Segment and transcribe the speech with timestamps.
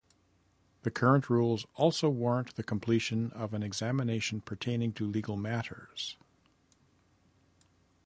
[0.81, 6.17] The current rules also warrant the completion of an examination pertaining to legal matters.